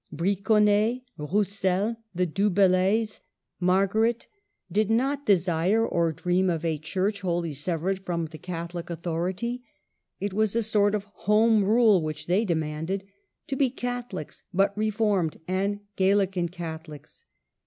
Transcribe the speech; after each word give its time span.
Bri 0.11 0.33
gonnet, 0.35 1.03
Roussel, 1.15 1.95
the 2.15 2.25
Du 2.25 2.49
Bellays, 2.49 3.19
Margaret, 3.59 4.25
did 4.71 4.87
THE 4.87 4.93
SORBONNE. 4.93 4.97
139 4.97 4.97
not 4.97 5.25
desire 5.27 5.87
or 5.87 6.11
dream 6.11 6.49
of 6.49 6.65
a 6.65 6.79
Church 6.79 7.21
wholly 7.21 7.53
sev 7.53 7.81
ered 7.81 7.99
from 7.99 8.25
the 8.25 8.39
Catholic 8.39 8.89
authority. 8.89 9.61
It 10.19 10.33
was 10.33 10.55
a 10.55 10.63
sort 10.63 10.95
of 10.95 11.05
Home 11.27 11.63
Rule 11.63 12.01
which 12.01 12.25
they 12.25 12.43
demanded,— 12.45 13.03
to 13.49 13.55
be 13.55 13.69
Catholics, 13.69 14.41
but 14.51 14.75
reformed 14.75 15.39
and 15.47 15.81
Galilean 15.95 16.49
Catholics. 16.49 17.25